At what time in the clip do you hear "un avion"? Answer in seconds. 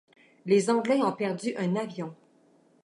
1.57-2.15